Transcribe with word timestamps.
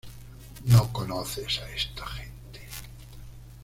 No 0.65 0.91
conoces 0.91 1.59
a 1.59 1.69
esta 1.71 2.07
gente. 2.07 2.61